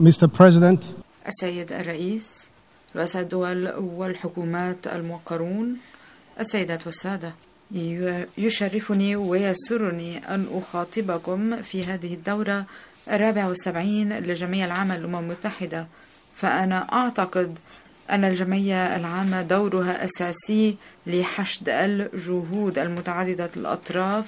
[0.00, 0.28] Mr.
[0.28, 0.78] President,
[1.28, 2.48] السيد الرئيس
[2.96, 5.76] رؤساء الدول والحكومات الموقرون
[6.40, 7.34] السيدات والسادة
[8.38, 12.64] يشرفني ويسرني أن أخاطبكم في هذه الدورة
[13.10, 15.86] الرابعة والسبعين للجمعية العامة للأمم المتحدة
[16.34, 17.58] فأنا أعتقد
[18.10, 20.76] أن الجمعية العامة دورها أساسي
[21.06, 24.24] لحشد الجهود المتعددة الأطراف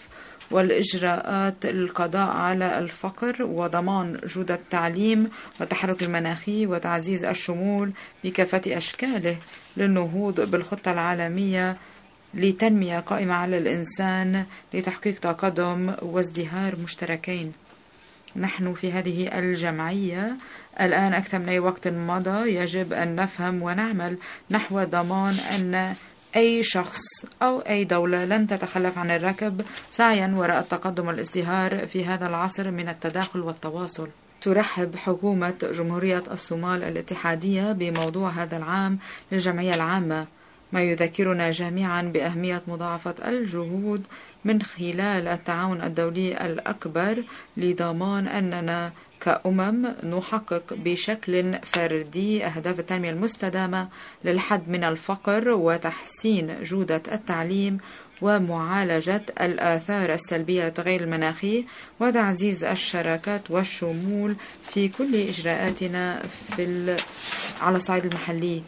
[0.50, 5.30] والإجراءات للقضاء على الفقر وضمان جودة التعليم
[5.60, 7.90] والتحرك المناخي وتعزيز الشمول
[8.25, 9.36] بكافة أشكاله
[9.76, 11.76] للنهوض بالخطة العالمية
[12.34, 14.44] لتنمية قائمة على الإنسان
[14.75, 17.53] لتحقيق تقدم وازدهار مشتركين.
[18.36, 20.36] نحن في هذه الجمعية
[20.80, 24.18] الآن أكثر من أي وقت مضى يجب أن نفهم ونعمل
[24.50, 25.94] نحو ضمان أن
[26.38, 32.27] أي شخص أو أي دولة لن تتخلف عن الركب سعيا وراء التقدم والازدهار في هذا
[32.27, 34.08] العصر من التداخل والتواصل.
[34.41, 38.98] ترحب حكومة جمهورية الصومال الاتحادية بموضوع هذا العام
[39.33, 40.27] للجمعية العامة.
[40.72, 44.06] ما يذكرنا جميعا بأهمية مضاعفة الجهود
[44.44, 47.24] من خلال التعاون الدولي الأكبر
[47.56, 53.89] لضمان أننا كأمم نحقق بشكل فردي أهداف التنمية المستدامة
[54.24, 57.78] للحد من الفقر وتحسين جودة التعليم
[58.22, 61.64] ومعالجة الآثار السلبية للتغير المناخي
[62.00, 66.22] وتعزيز الشراكات والشمول في كل إجراءاتنا
[66.56, 66.96] في
[67.61, 68.62] على الصعيد المحلي.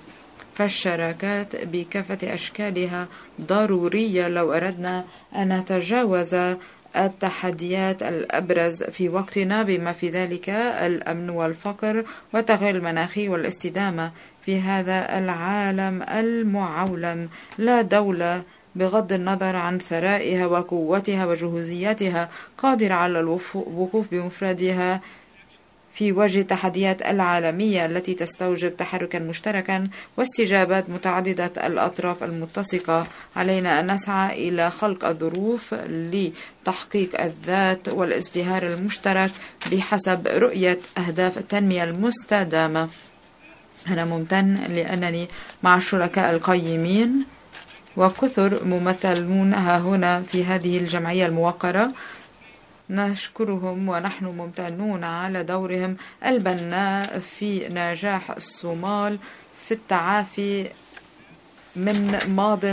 [0.61, 3.09] فالشراكات بكافة أشكالها
[3.41, 5.05] ضرورية لو أردنا
[5.37, 6.37] أن نتجاوز
[6.97, 14.13] التحديات الأبرز في وقتنا بما في ذلك الأمن والفقر والتغير المناخي والاستدامة
[14.47, 17.29] في هذا العالم المعولم.
[17.59, 18.43] لا دولة
[18.77, 25.01] بغض النظر عن ثرائها وقوتها وجهوزيتها قادرة على الوقوف بمفردها
[25.93, 33.07] في وجه التحديات العالمية التي تستوجب تحركا مشتركا واستجابات متعددة الأطراف المتسقة.
[33.37, 39.31] علينا أن نسعى إلى خلق الظروف لتحقيق الذات والازدهار المشترك
[39.73, 42.89] بحسب رؤية أهداف التنمية المستدامة.
[43.89, 45.29] أنا ممتن لأنني
[45.63, 47.25] مع الشركاء القيمين
[47.97, 51.93] وكثر ممثلون ها هنا في هذه الجمعية الموقرة.
[52.91, 55.97] نشكرهم ونحن ممتنون على دورهم
[56.27, 59.19] البناء في نجاح الصومال
[59.67, 60.71] في التعافي
[61.77, 62.65] من ماض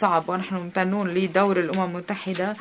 [0.00, 0.28] صعب.
[0.28, 2.54] ونحن ممتنون لدور الأمم المتحدة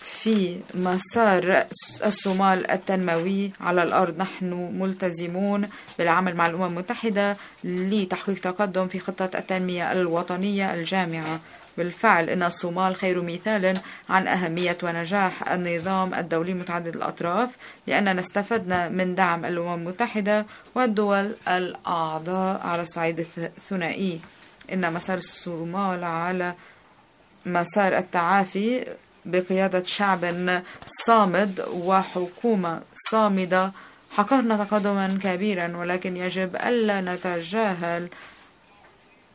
[0.00, 1.64] في مسار
[2.06, 4.18] الصومال التنموي على الأرض.
[4.18, 11.40] نحن ملتزمون بالعمل مع الأمم المتحدة لتحقيق تقدم في خطة التنمية الوطنية الجامعة.
[11.78, 17.50] بالفعل إن الصومال خير مثال عن أهمية ونجاح النظام الدولي متعدد الأطراف
[17.86, 24.20] لأننا استفدنا من دعم الأمم المتحدة والدول الأعضاء على الصعيد الثنائي.
[24.72, 26.54] إن مسار الصومال على
[27.46, 28.86] مسار التعافي
[29.24, 33.72] بقيادة شعب صامد وحكومة صامدة
[34.10, 38.08] حققنا تقدما كبيرا ولكن يجب ألا نتجاهل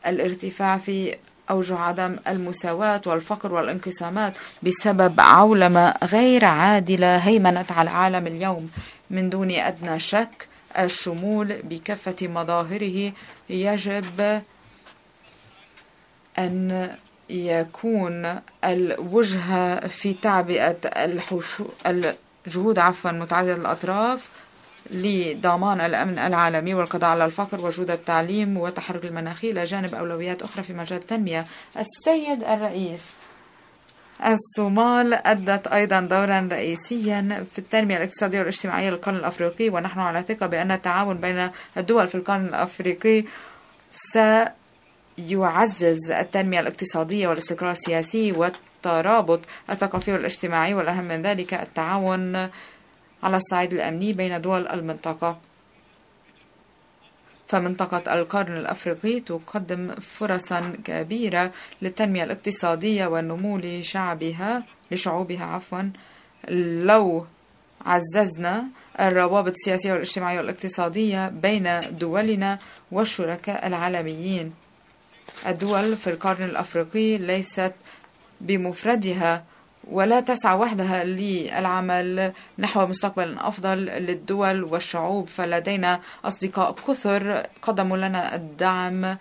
[0.06, 1.16] الارتفاع في
[1.50, 8.70] أوجه عدم المساواة والفقر والانقسامات بسبب عولمة غير عادلة هيمنت على العالم اليوم.
[9.10, 10.48] من دون أدنى شك
[10.78, 13.12] الشمول بكافة مظاهره
[13.50, 14.42] يجب
[16.38, 16.90] أن
[17.30, 20.76] يكون الوجهة في تعبئة
[21.86, 24.28] الجهود عفوا متعددة الأطراف.
[24.90, 30.72] لضمان الأمن العالمي والقضاء على الفقر وجود التعليم والتحرك المناخي إلى جانب أولويات أخرى في
[30.72, 31.46] مجال التنمية.
[31.78, 33.02] السيد الرئيس
[34.24, 40.70] الصومال أدت أيضا دورا رئيسيا في التنمية الاقتصادية والاجتماعية للقرن الأفريقي ونحن على ثقة بأن
[40.70, 43.24] التعاون بين الدول في القرن الأفريقي
[43.90, 44.50] سيعزز
[46.10, 52.48] التنمية الاقتصادية والاستقرار السياسي والترابط الثقافي والاجتماعي والأهم من ذلك التعاون
[53.22, 55.38] على الصعيد الأمني بين دول المنطقة.
[57.48, 61.52] فمنطقة القرن الأفريقي تقدم فرصا كبيرة
[61.82, 65.82] للتنمية الاقتصادية والنمو لشعبها لشعوبها عفوا
[66.84, 67.26] لو
[67.86, 68.64] عززنا
[69.00, 72.58] الروابط السياسية والاجتماعية والاقتصادية بين دولنا
[72.92, 74.52] والشركاء العالميين.
[75.46, 77.72] الدول في القرن الأفريقي ليست
[78.40, 79.44] بمفردها
[79.90, 85.28] ولا تسعى وحدها للعمل نحو مستقبل أفضل للدول والشعوب.
[85.28, 89.16] فلدينا أصدقاء كثر قدموا لنا الدعم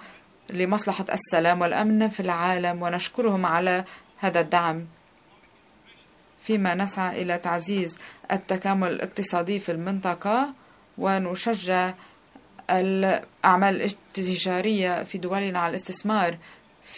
[0.49, 3.83] لمصلحة السلام والأمن في العالم ونشكرهم على
[4.17, 4.85] هذا الدعم.
[6.43, 7.97] فيما نسعى إلى تعزيز
[8.31, 10.53] التكامل الاقتصادي في المنطقة
[10.97, 11.93] ونشجع
[12.69, 16.37] الأعمال التجارية في دولنا على الاستثمار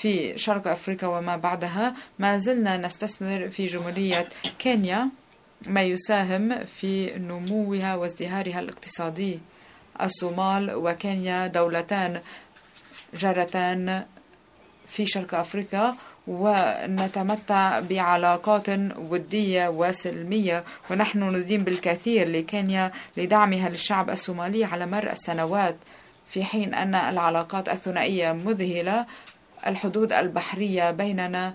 [0.01, 4.29] في شرق أفريقيا وما بعدها ما زلنا نستثمر في جمهورية
[4.59, 5.09] كينيا
[5.65, 9.39] ما يساهم في نموها وازدهارها الاقتصادي.
[10.01, 12.21] الصومال وكينيا دولتان
[13.13, 14.05] جارتان
[14.87, 15.95] في شرق أفريقيا
[16.27, 20.63] ونتمتع بعلاقات ودية وسلمية.
[20.91, 25.75] ونحن ندين بالكثير لكينيا لدعمها للشعب الصومالي على مر السنوات
[26.29, 29.05] في حين أن العلاقات الثنائية مذهلة.
[29.67, 31.53] الحدود البحرية بيننا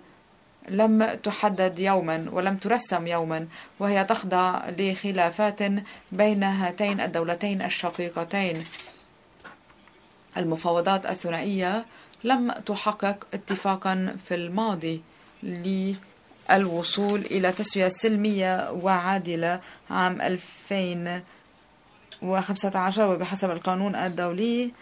[0.68, 3.46] لم تحدد يوما ولم ترسم يوما
[3.80, 5.58] وهي تخضع لخلافات
[6.12, 8.64] بين هاتين الدولتين الشقيقتين.
[10.36, 11.84] المفاوضات الثنائية
[12.24, 15.02] لم تحقق اتفاقا في الماضي
[15.42, 19.60] للوصول إلى تسوية سلمية وعادلة
[19.90, 24.72] عام 2015 وبحسب القانون الدولي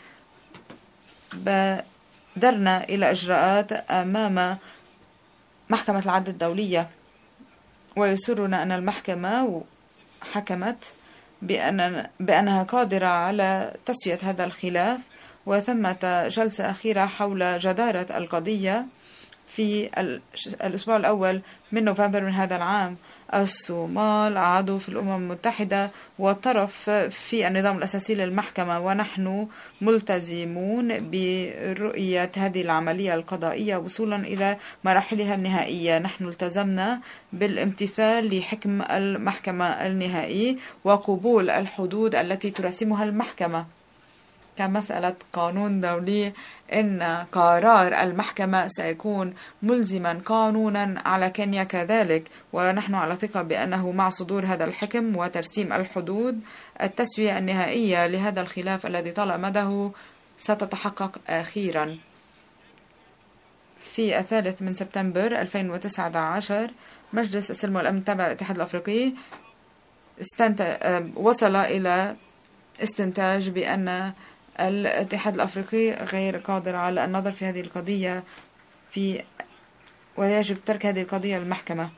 [2.37, 4.59] بادرنا إلى إجراءات أمام
[5.71, 6.88] محكمة العدل الدولية.
[7.97, 9.62] ويسرنا أن المحكمة
[10.32, 10.85] حكمت
[11.43, 15.00] بأن بأنها قادرة على تسوية هذا الخلاف
[15.47, 18.87] وثمة جلسة أخيرة حول جدارة القضية
[19.47, 19.91] في
[20.65, 21.41] الأسبوع الأول
[21.73, 22.97] من نوفمبر من هذا العام.
[23.35, 29.49] الصومال عضو في الأمم المتحدة وطرف في النظام الأساسي للمحكمة ونحن
[29.81, 35.99] ملتزمون برؤية هذه العملية القضائية وصولا إلى مراحلها النهائية.
[35.99, 37.00] نحن التزمنا
[37.32, 43.80] بالامتثال لحكم المحكمة النهائي وقبول الحدود التي ترسمها المحكمة.
[44.60, 46.32] كمسألة قانون دولي
[46.72, 47.02] إن
[47.32, 52.28] قرار المحكمة سيكون ملزما قانونا على كينيا كذلك.
[52.52, 56.40] ونحن على ثقة بأنه مع صدور هذا الحكم وترسيم الحدود
[56.82, 59.90] التسوية النهائية لهذا الخلاف الذي طال مده
[60.38, 61.98] ستتحقق أخيرا.
[63.94, 66.70] في الثالث من سبتمبر 2019
[67.12, 69.12] مجلس السلم والأمن تبع الاتحاد الأفريقي
[70.20, 70.78] استنت...
[71.16, 72.16] وصل إلى
[72.82, 74.12] استنتاج بأن
[74.61, 78.23] الاتحاد الأفريقي غير قادر على النظر في هذه القضية
[78.91, 79.23] في
[80.17, 81.91] ويجب ترك هذه القضية للمحكمة.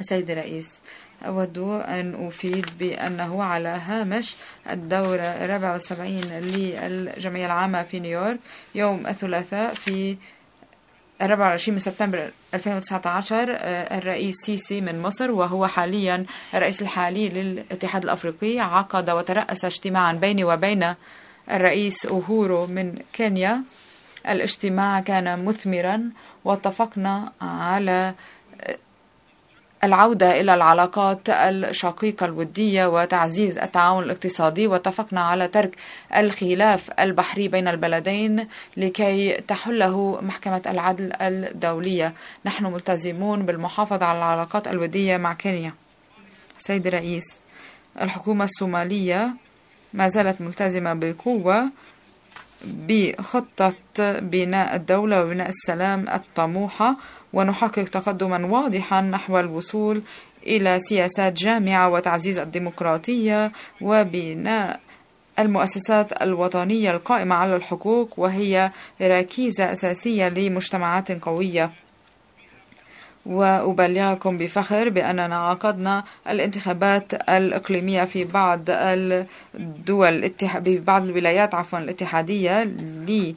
[0.00, 0.78] سيد الرئيس
[1.22, 4.36] أود أن أفيد بأنه على هامش
[4.70, 8.38] الدورة 74 للجمعية العامة في نيويورك
[8.74, 10.16] يوم الثلاثاء في
[11.22, 13.46] 24 من سبتمبر 2019
[13.98, 20.94] الرئيس سيسي من مصر وهو حاليا الرئيس الحالي للاتحاد الأفريقي عقد وترأس اجتماعا بيني وبين
[21.50, 23.62] الرئيس أوهورو من كينيا.
[24.28, 26.10] الاجتماع كان مثمرا
[26.44, 28.14] واتفقنا على
[29.84, 34.66] العودة إلى العلاقات الشقيقة الودية وتعزيز التعاون الاقتصادي.
[34.66, 35.76] واتفقنا على ترك
[36.16, 42.14] الخلاف البحري بين البلدين لكي تحله محكمة العدل الدولية.
[42.44, 45.72] نحن ملتزمون بالمحافظة على العلاقات الودية مع كينيا.
[46.58, 47.38] سيد الرئيس
[48.00, 49.34] الحكومة الصومالية
[49.94, 51.70] ما زالت ملتزمة بقوة
[52.64, 53.72] بخطة
[54.20, 56.96] بناء الدولة وبناء السلام الطموحة
[57.32, 60.02] ونحقق تقدما واضحا نحو الوصول
[60.46, 63.50] إلى سياسات جامعة وتعزيز الديمقراطية
[63.80, 64.80] وبناء
[65.38, 68.70] المؤسسات الوطنية القائمة على الحقوق وهي
[69.02, 71.70] ركيزة أساسية لمجتمعات قوية.
[73.28, 78.60] وأبلغكم بفخر بأننا عقدنا الانتخابات الإقليمية في بعض
[79.54, 80.30] الدول
[80.64, 83.34] في بعض الولايات عفوا الاتحادية ل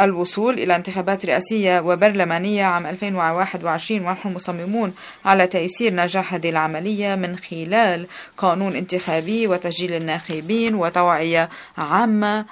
[0.00, 7.36] الوصول إلى انتخابات رئاسية وبرلمانية عام 2021 ونحن مصممون على تيسير نجاح هذه العملية من
[7.36, 11.48] خلال قانون انتخابي وتسجيل الناخبين وتوعية
[11.78, 12.44] عامة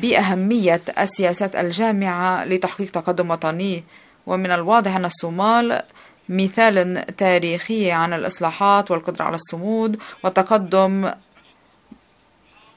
[0.00, 3.84] بأهمية السياسات الجامعة لتحقيق تقدم وطني.
[4.26, 5.82] ومن الواضح أن الصومال
[6.28, 11.10] مثال تاريخي عن الإصلاحات والقدرة على الصمود والتقدم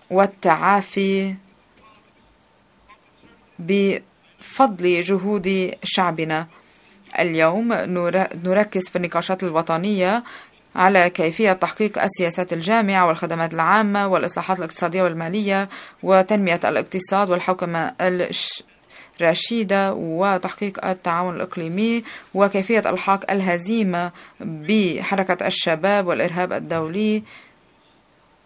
[0.10, 1.36] والتعافي
[3.60, 6.48] بفضل جهود شعبنا.
[7.20, 7.74] اليوم
[8.44, 10.24] نركز في النقاشات الوطنية
[10.76, 15.70] على كيفية تحقيق السياسات الجامعة والخدمات العامة والإصلاحات الاقتصادية والمالية
[16.04, 17.94] وتنمية الاقتصاد والحوكمة
[19.22, 27.24] الرشيدة وتحقيق التعاون الإقليمي وكيفية الحاق الهزيمة بحركة الشباب والإرهاب الدولي.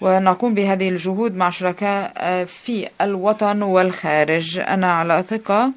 [0.02, 4.60] ونقوم بهذه الجهود مع شركاء في الوطن والخارج.
[4.60, 5.72] أنا على ثقة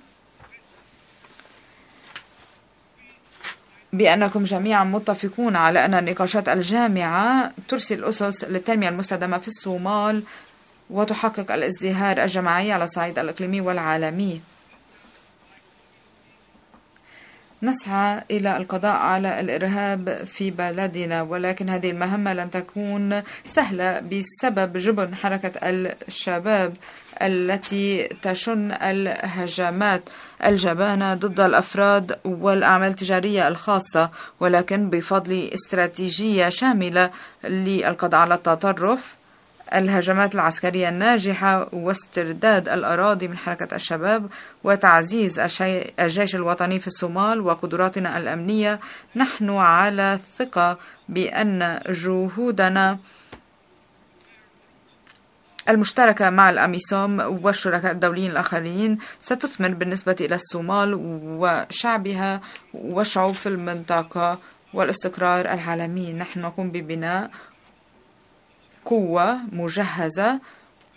[3.93, 10.23] بأنكم جميعا متفقون على أن النقاشات الجامعة ترسل أسس للتنمية المستدامة في الصومال
[10.90, 14.40] وتحقق الازدهار الجماعي على الصعيد الإقليمي والعالمي.
[17.62, 25.14] نسعى إلى القضاء على الإرهاب في بلدنا ولكن هذه المهمة لن تكون سهلة بسبب جبن
[25.14, 26.72] حركة الشباب
[27.22, 30.02] التي تشن الهجمات
[30.44, 34.10] الجبانة ضد الأفراد والأعمال التجارية الخاصة
[34.40, 37.10] ولكن بفضل استراتيجية شاملة
[37.44, 39.16] للقضاء على التطرف.
[39.75, 44.26] الهجمات العسكرية الناجحة واسترداد الأراضي من حركة الشباب
[44.64, 45.61] وتعزيز
[46.00, 48.80] الجيش الوطني في الصومال وقدراتنا الأمنية.
[49.16, 52.99] نحن على ثقة بأن جهودنا
[55.68, 60.94] المشتركة مع الأميسوم والشركاء الدوليين الآخرين ستثمر بالنسبة إلى الصومال
[61.25, 62.40] وشعبها
[62.75, 64.38] والشعوب في المنطقة
[64.75, 66.12] والاستقرار العالمي.
[66.12, 67.30] نحن نقوم ببناء
[68.87, 70.40] قوة مجهزة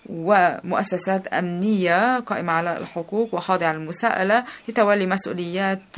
[0.09, 5.97] ومؤسسات أمنية قائمة على الحقوق وخاضعة للمساءلة لتولي مسؤوليات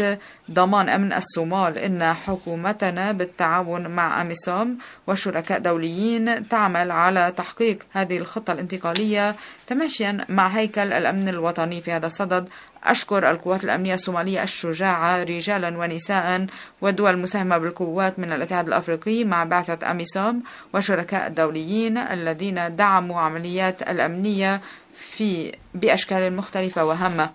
[0.52, 1.78] ضمان أمن الصومال.
[1.78, 9.36] إن حكومتنا بالتعاون مع أميسوم وشركاء دوليين تعمل على تحقيق هذه الخطة الانتقالية
[9.68, 12.50] تماشيا مع هيكل الأمن الوطني في هذا الصدد
[12.84, 16.46] أشكر القوات الأمنية الصومالية الشجاعة رجالا ونساء
[16.82, 24.62] والدول المساهمة بالقوات من الاتحاد الأفريقي مع بعثة أميسوم وشركاء الدوليين الذين دعموا عمليات الأمنية
[24.94, 27.30] في بأشكال مختلفة وهامة.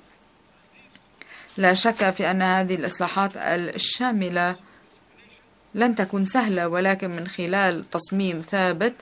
[1.57, 4.57] لا شك في أن هذه الإصلاحات الشاملة
[5.75, 8.95] لن تكون سهلة ولكن من خلال تصميم ثابت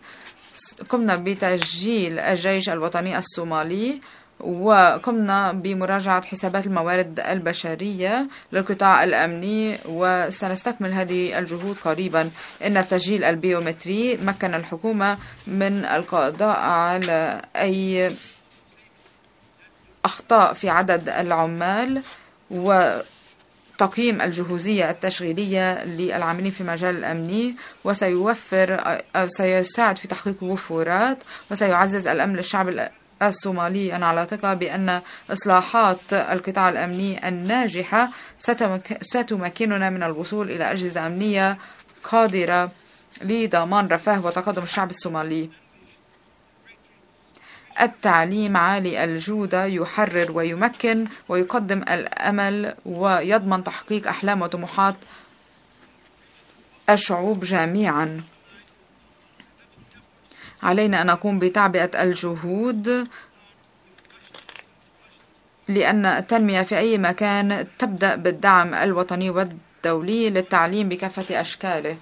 [0.88, 4.00] قمنا بتسجيل الجيش الوطني الصومالي
[4.40, 12.30] وقمنا بمراجعة حسابات الموارد البشرية للقطاع الأمني وسنستكمل هذه الجهود قريبا.
[12.66, 18.12] إن التسجيل البيومتري مكن الحكومة من القضاء على أي
[20.04, 22.02] أخطاء في عدد العمال
[22.50, 22.98] و
[23.78, 28.80] تقييم الجهوزية التشغيلية للعاملين في مجال الأمني وسيوفر
[29.16, 31.18] أو سيساعد في تحقيق وفورات
[31.50, 32.68] وسيعزز الأمن للشعب
[33.28, 33.96] الصومالي.
[33.96, 35.00] أنا على ثقة بأن
[35.30, 38.10] إصلاحات القطاع الأمني الناجحة
[39.02, 41.58] ستمكننا من الوصول إلى أجهزة أمنية
[42.04, 42.70] قادرة
[43.22, 45.50] لضمان رفاه وتقدم الشعب الصومالي.
[47.80, 54.94] التعليم عالي الجودة يحرر ويمكن ويقدم الأمل ويضمن تحقيق أحلام وطموحات
[56.90, 58.22] الشعوب جميعا.
[60.64, 63.08] علينا أن نقوم بتعبئة الجهود
[65.68, 71.96] لأن التنمية في أي مكان تبدأ بالدعم الوطني والدولي للتعليم بكافة أشكاله.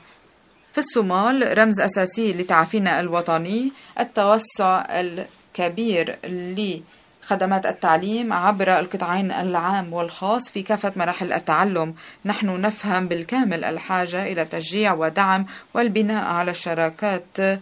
[0.72, 10.62] في الصومال رمز أساسي لتعافينا الوطني التوسع الكبير لخدمات التعليم عبر القطاعين العام والخاص في
[10.62, 11.94] كافة مراحل التعلم.
[12.24, 17.60] نحن نفهم بالكامل الحاجة إلى تشجيع ودعم والبناء على الشراكات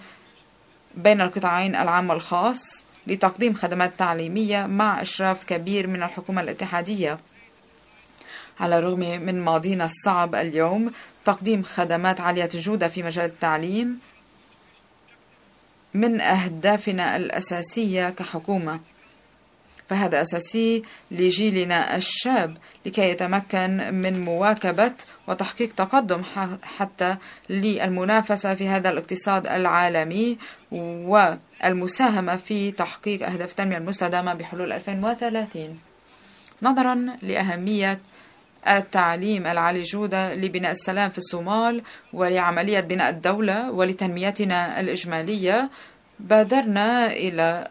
[0.94, 7.18] بين القطاعين العام والخاص لتقديم خدمات تعليمية مع إشراف كبير من الحكومة الاتحادية.
[8.60, 10.92] على الرغم من ماضينا الصعب اليوم
[11.24, 14.00] تقديم خدمات عالية الجودة في مجال التعليم
[15.94, 18.80] من أهدافنا الأساسية كحكومة.
[19.90, 22.56] فهذا أساسي لجيلنا الشاب
[22.86, 24.92] لكي يتمكن من مواكبة
[25.28, 26.22] وتحقيق تقدم
[26.78, 27.16] حتى
[27.48, 30.38] للمنافسة في هذا الاقتصاد العالمي
[30.72, 35.78] والمساهمة في تحقيق أهداف التنمية المستدامة بحلول 2030
[36.62, 38.00] نظرا لأهمية
[38.68, 41.82] التعليم العالي الجودة لبناء السلام في الصومال
[42.12, 45.70] ولعملية بناء الدولة ولتنميتنا الإجمالية
[46.20, 47.68] بادرنا إلى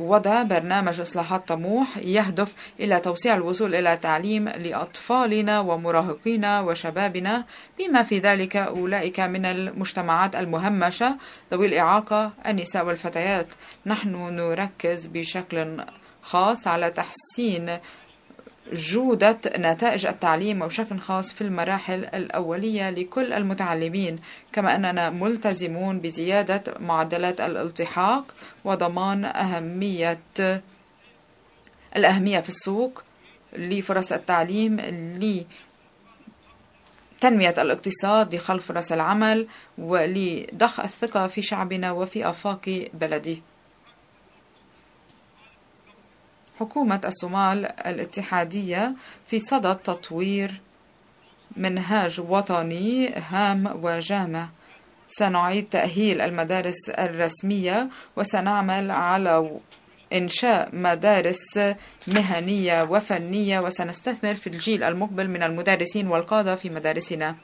[0.00, 7.44] وضع برنامج إصلاحات طموح يهدف إلى توسيع الوصول إلى تعليم لأطفالنا ومراهقينا وشبابنا.
[7.78, 11.16] بما في ذلك أولئك من المجتمعات المهمشة
[11.52, 13.48] ذوي الإعاقة النساء والفتيات.
[13.86, 15.76] نحن نركز بشكل
[16.22, 17.78] خاص على تحسين
[18.72, 24.18] جودة نتائج التعليم وبشكل خاص في المراحل الأولية لكل المتعلمين
[24.52, 28.34] كما أننا ملتزمون بزيادة معدلات الالتحاق
[28.64, 30.18] وضمان أهمية
[31.96, 33.02] الأهمية في السوق
[33.52, 34.76] لفرص التعليم
[37.20, 39.46] لتنمية الاقتصاد لخلق فرص العمل
[39.78, 43.42] ولضخ الثقة في شعبنا وفي آفاق بلدي
[46.60, 48.94] حكومة الصومال الاتحادية
[49.26, 50.60] في صدد تطوير
[51.56, 54.48] منهاج وطني هام وجامع.
[55.08, 59.50] سنعيد تأهيل المدارس الرسمية وسنعمل على
[60.12, 61.58] إنشاء مدارس
[62.06, 67.36] مهنية وفنية وسنستثمر في الجيل المقبل من المدرسين والقادة في مدارسنا.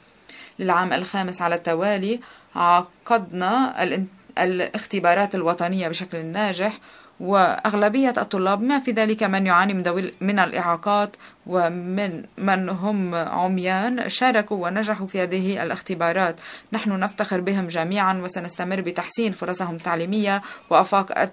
[0.58, 2.20] للعام الخامس على التوالي
[2.54, 3.82] عقدنا
[4.38, 6.78] الاختبارات الوطنية بشكل ناجح
[7.20, 11.16] وأغلبية الطلاب ما في ذلك من يعاني من, من الإعاقات
[11.46, 16.36] ومن من هم عميان شاركوا ونجحوا في هذه الاختبارات.
[16.72, 21.32] نحن نفتخر بهم جميعا وسنستمر بتحسين فرصهم التعليمية وأفاق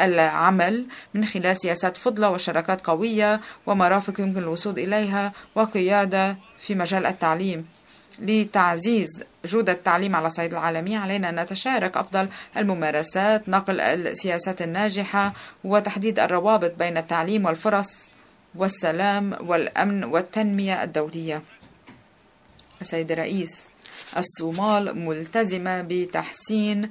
[0.00, 7.66] العمل من خلال سياسات فضلة وشراكات قوية ومرافق يمكن الوصول إليها وقيادة في مجال التعليم.
[8.18, 9.08] لتعزيز
[9.44, 15.32] جودة التعليم على الصعيد العالمي علينا أن نتشارك أفضل الممارسات نقل السياسات الناجحة
[15.64, 18.10] وتحديد الروابط بين التعليم والفرص
[18.54, 21.42] والسلام والأمن والتنمية الدولية.
[22.82, 23.62] السيد الرئيس
[24.16, 26.90] الصومال ملتزمة بتحسين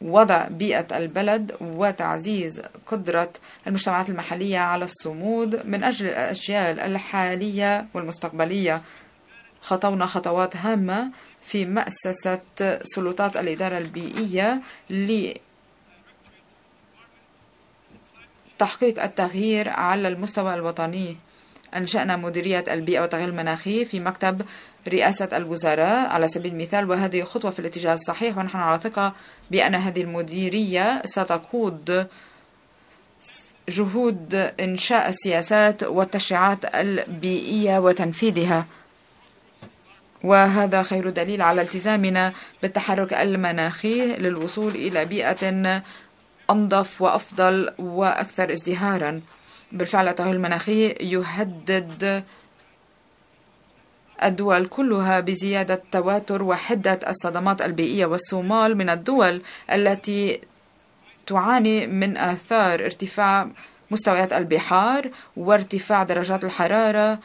[0.00, 3.32] وضع بيئة البلد وتعزيز قدرة
[3.66, 8.82] المجتمعات المحلية على الصمود من أجل الأجيال الحالية والمستقبلية.
[9.64, 11.10] خطونا خطوات هامة
[11.44, 12.40] في مؤسسة
[12.82, 15.42] سلطات الإدارة البيئية لتحقيق
[19.02, 21.16] التغيير على المستوى الوطني.
[21.76, 24.42] أنشأنا مديرية البيئة والتغيير المناخي في مكتب
[24.88, 26.10] رئاسة الوزراء.
[26.10, 29.12] على سبيل المثال وهذه خطوة في الاتجاه الصحيح ونحن على ثقة
[29.50, 32.06] بأن هذه المديرية ستقود
[33.68, 38.66] جهود إنشاء السياسات والتشريعات البيئية وتنفيذها.
[40.24, 45.82] وهذا خير دليل على التزامنا بالتحرك المناخي للوصول إلى بيئة
[46.50, 49.20] أنظف وأفضل وأكثر ازدهارا.
[49.72, 52.24] بالفعل التغير المناخي يهدد
[54.22, 60.40] الدول كلها بزيادة تواتر وحدة الصدمات البيئية والصومال من الدول التي
[61.26, 63.48] تعاني من آثار ارتفاع
[63.90, 67.18] مستويات البحار وارتفاع درجات الحرارة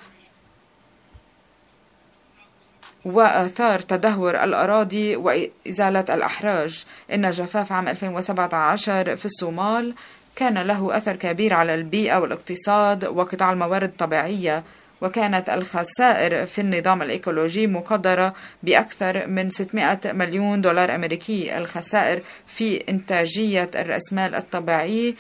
[3.06, 6.86] وآثار تدهور الأراضي وإزالة الأحراج.
[7.14, 9.94] إن الجفاف عام 2017 في الصومال
[10.36, 14.64] كان له أثر كبير على البيئة والاقتصاد وقطاع الموارد الطبيعية
[15.02, 18.34] وكانت الخسائر في النظام الإيكولوجي مقدرة
[18.64, 21.58] بأكثر من 600 مليون دولار أمريكي.
[21.58, 25.16] الخسائر في إنتاجية الرأسمال الطبيعي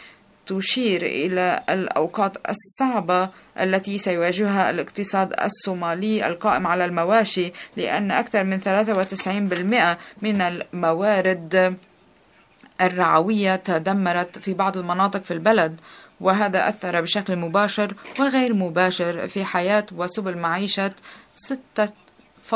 [0.50, 9.98] تشير إلى الأوقات الصعبة التي سيواجهها الاقتصاد الصومالي القائم على المواشي لأن أكثر من 93%
[10.22, 11.78] من الموارد
[12.82, 15.80] الرعوية تدمرت في بعض المناطق في البلد
[16.22, 20.92] وهذا أثر بشكل مباشر وغير مباشر في حياة وسبل معيشة
[21.82, 22.56] 6.2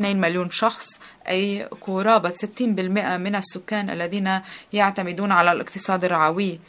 [0.00, 4.40] مليون شخص أي قرابة 60% من السكان الذين
[4.72, 6.60] يعتمدون على الاقتصاد الرعوي.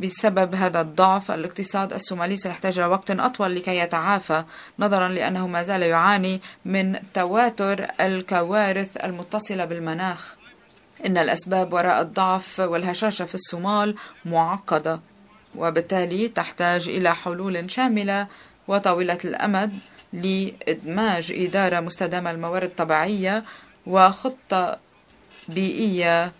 [0.00, 4.44] بسبب هذا الضعف الاقتصاد الصومالي سيحتاج وقت أطول لكي يتعافى
[4.78, 10.34] نظرا لأنه ما زال يعاني من تواتر الكوارث المتصلة بالمناخ.
[11.06, 15.00] إن الأسباب وراء الضعف والهشاشة في الصومال معقدة
[15.56, 18.26] وبالتالي تحتاج إلى حلول شاملة
[18.68, 19.78] وطويلة الأمد
[20.12, 23.44] لإدماج إدارة مستدامة الموارد الطبيعية
[23.86, 24.78] وخطة
[25.48, 26.32] بيئية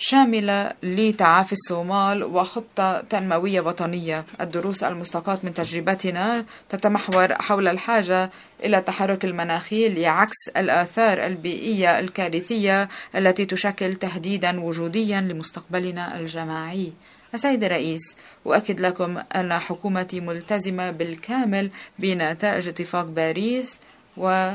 [0.00, 4.24] شاملة لتعافي الصومال وخطة تنموية وطنية.
[4.40, 8.30] الدروس المستقاة من تجربتنا تتمحور حول الحاجة
[8.64, 16.92] إلى التحرك المناخي لعكس الآثار البيئية الكارثية التي تشكل تهديدا وجوديا لمستقبلنا الجماعي.
[17.34, 23.80] السيد الرئيس أؤكد لكم أن حكومتي ملتزمة بالكامل بنتائج اتفاق باريس
[24.16, 24.50] و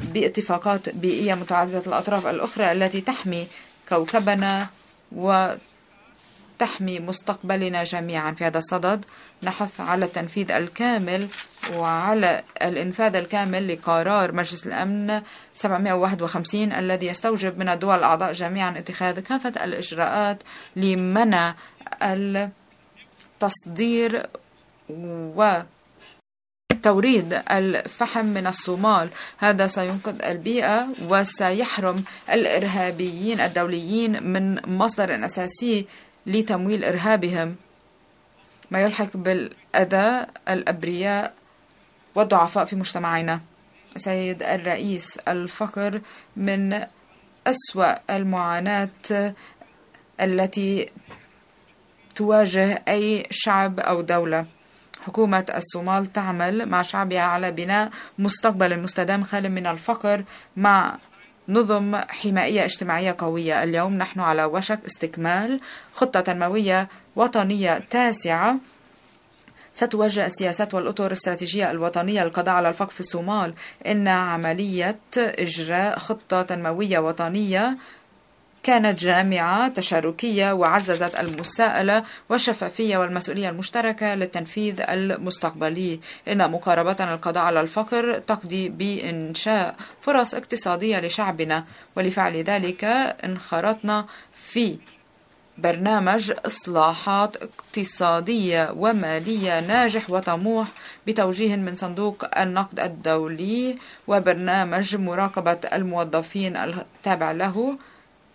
[0.00, 3.46] باتفاقات بيئية متعددة الأطراف الأخرى التي تحمي
[3.88, 4.66] كوكبنا
[5.12, 9.04] وتحمي مستقبلنا جميعا في هذا الصدد.
[9.42, 11.28] نحث على التنفيذ الكامل
[11.76, 15.22] وعلى الإنفاذ الكامل لقرار مجلس الأمن
[15.54, 20.42] 751 الذي يستوجب من الدول الأعضاء جميعا اتخاذ كافة الإجراءات
[20.76, 21.54] لمنع
[23.42, 24.26] التصدير
[24.90, 25.60] و
[26.84, 29.08] توريد الفحم من الصومال.
[29.38, 35.86] هذا سينقذ البيئة وسيحرم الإرهابيين الدوليين من مصدر أساسي
[36.26, 37.56] لتمويل إرهابهم.
[38.70, 41.34] ما يلحق بالأذى الأبرياء
[42.14, 43.40] والضعفاء في مجتمعنا.
[43.96, 46.00] سيد الرئيس الفقر
[46.36, 46.84] من
[47.46, 49.34] أسوأ المعاناة
[50.20, 50.90] التي
[52.14, 54.53] تواجه أي شعب أو دولة.
[55.06, 60.24] حكومة الصومال تعمل مع شعبها على بناء مستقبل مستدام خال من الفقر
[60.56, 60.96] مع
[61.48, 63.62] نظم حمائية اجتماعية قوية.
[63.62, 65.60] اليوم نحن على وشك استكمال
[65.94, 68.56] خطة تنموية وطنية تاسعة
[69.72, 73.54] ستوجه السياسات والأطر الاستراتيجية الوطنية للقضاء على الفقر في الصومال.
[73.86, 77.78] إن عملية إجراء خطة تنموية وطنية
[78.64, 86.00] كانت جامعة تشاركية وعززت المساءلة والشفافية والمسؤولية المشتركة للتنفيذ المستقبلي.
[86.28, 91.64] إن مقاربتنا القضاء على الفقر تقضي بإنشاء فرص اقتصادية لشعبنا.
[91.96, 92.84] ولفعل ذلك
[93.24, 94.78] انخرطنا في
[95.58, 100.68] برنامج إصلاحات اقتصادية ومالية ناجح وطموح
[101.06, 107.76] بتوجيه من صندوق النقد الدولي وبرنامج مراقبة الموظفين التابع له.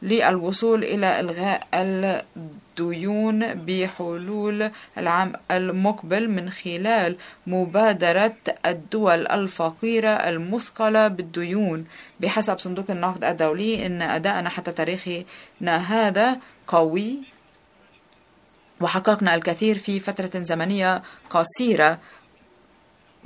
[0.02, 7.16] للوصول إلى إلغاء الديون بحلول العام المقبل من خلال
[7.48, 8.36] مبادرة
[8.66, 11.86] الدول الفقيرة المثقلة بالديون.
[12.20, 15.26] بحسب صندوق النقد الدولي إن أداءنا حتى تاريخنا
[15.68, 17.20] هذا قوي.
[18.82, 21.98] وحققنا الكثير في فترة زمنية قصيرة.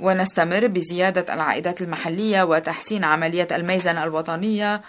[0.00, 4.80] ونستمر بزيادة العائدات المحلية وتحسين عملية الميزانة الوطنية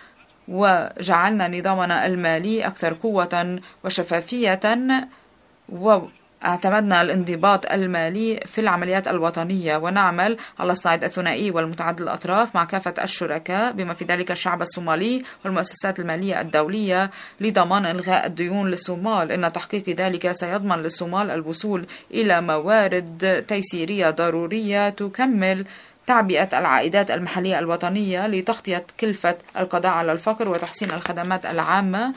[0.48, 4.60] وجعلنا نظامنا المالي أكثر قوة وشفافية
[5.70, 9.78] وأعتمدنا الانضباط المالي في العمليات الوطنية.
[9.78, 16.00] ونعمل على الصعيد الثنائي والمتعدد الأطراف مع كافة الشركاء بما في ذلك الشعب الصومالي والمؤسسات
[16.00, 19.32] المالية الدولية لضمان إلغاء الديون للصومال.
[19.32, 25.66] إن تحقيق ذلك سيضمن للصومال الوصول إلى موارد تيسيرية ضرورية تكمل
[26.08, 32.14] تعبئة العائدات المحلية الوطنية لتغطية كلفة القضاء على الفقر وتحسين الخدمات العامة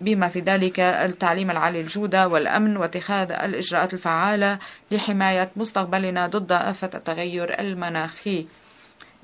[0.00, 4.58] بما في ذلك التعليم العالي الجودة والأمن واتخاذ الإجراءات الفعالة
[4.90, 8.46] لحماية مستقبلنا ضد آفة التغير المناخي.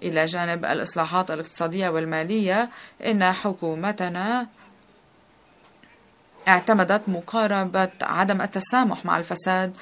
[0.02, 2.70] إلى جانب الإصلاحات الاقتصادية والمالية
[3.06, 4.46] إن حكومتنا
[6.48, 9.76] اعتمدت مقاربة عدم التسامح مع الفساد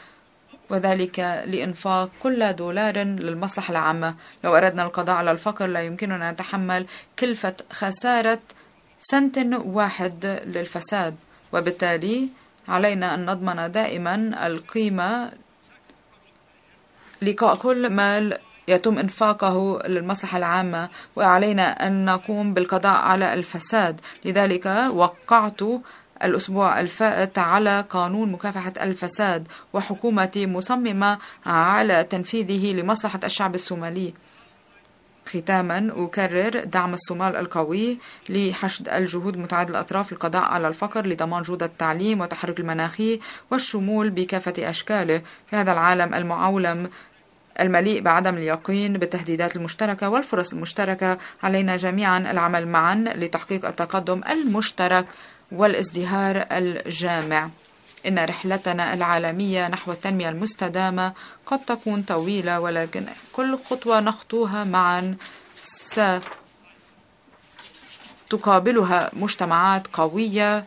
[0.70, 4.14] وذلك لإنفاق كل دولار للمصلحة العامة.
[4.44, 6.86] لو أردنا القضاء على الفقر لا يمكننا نتحمل
[7.18, 8.40] كلفة خسارة
[9.00, 11.16] سنت واحد للفساد
[11.52, 12.28] وبالتالي
[12.68, 15.30] علينا أن نضمن دائما القيمة
[17.22, 24.00] لقاء كل مال يتم إنفاقه للمصلحة العامة وعلينا أن نقوم بالقضاء على الفساد.
[24.24, 25.60] لذلك وقعت
[26.24, 34.14] الأسبوع الفائت على قانون مكافحة الفساد وحكومتي مصممة على تنفيذه لمصلحة الشعب الصومالي
[35.28, 42.20] ختاما أكرر دعم الصومال القوي لحشد الجهود متعدد الأطراف للقضاء على الفقر لضمان جودة التعليم
[42.20, 45.22] وتحرك المناخي والشمول بكافة أشكاله.
[45.50, 46.90] في هذا العالم المعولم
[47.60, 55.06] المليء بعدم اليقين بالتهديدات المشتركة والفرص المشتركة علينا جميعا العمل معا لتحقيق التقدم المشترك.
[55.52, 57.48] والازدهار الجامع.
[58.06, 61.12] إن رحلتنا العالمية نحو التنمية المستدامة
[61.46, 65.16] قد تكون طويلة ولكن كل خطوة نخطوها معا
[68.28, 70.64] ستقابلها مجتمعات قوية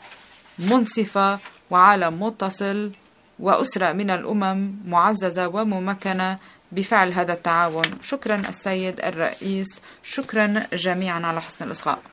[0.60, 1.40] منصفة
[1.70, 2.92] وعالم متصل
[3.40, 6.38] وأسرة من الأمم معززة وممكنة
[6.72, 7.84] بفعل هذا التعاون.
[8.04, 9.82] شكرا السيد الرئيس.
[10.04, 12.00] شكرا جميعا على حسن الإصغاء